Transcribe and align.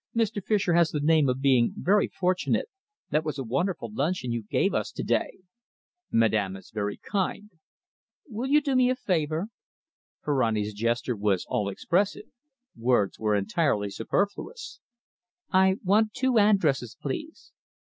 "Mr. 0.15 0.43
Fischer 0.43 0.73
has 0.73 0.89
the 0.89 0.99
name 0.99 1.29
of 1.29 1.41
being 1.41 1.73
very 1.77 2.07
fortunate.... 2.07 2.67
That 3.11 3.23
was 3.23 3.37
a 3.37 3.43
wonderful 3.43 3.93
luncheon 3.93 4.31
you 4.31 4.41
gave 4.41 4.73
us 4.73 4.91
to 4.93 5.03
day." 5.03 5.41
"Madame 6.09 6.55
is 6.55 6.71
very 6.71 6.97
kind." 6.97 7.51
"Will 8.27 8.47
you 8.49 8.61
do 8.61 8.75
me 8.75 8.89
a 8.89 8.95
favour?" 8.95 9.49
Ferrani's 10.23 10.73
gesture 10.73 11.15
was 11.15 11.45
all 11.47 11.69
expressive. 11.69 12.25
Words 12.75 13.19
were 13.19 13.35
entirely 13.35 13.91
superfluous. 13.91 14.79
"I 15.51 15.75
want 15.83 16.13
two 16.15 16.39
addresses, 16.39 16.97
please. 16.99 17.51